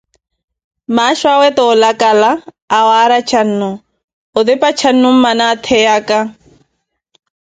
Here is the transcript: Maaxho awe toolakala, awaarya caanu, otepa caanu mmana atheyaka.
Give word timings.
Maaxho 0.95 1.27
awe 1.35 1.49
toolakala, 1.57 2.31
awaarya 2.77 3.19
caanu, 3.29 3.69
otepa 4.37 4.69
caanu 4.79 5.07
mmana 5.15 5.43
atheyaka. 5.53 6.17